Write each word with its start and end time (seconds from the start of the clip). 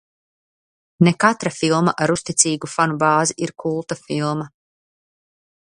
Ne 1.07 1.13
katra 1.23 1.51
filma 1.57 1.93
ar 2.05 2.13
uzticīgu 2.15 2.71
fanu 2.77 2.99
bāzi 3.05 3.39
ir 3.49 3.55
kulta 3.65 3.99
filma. 4.05 4.49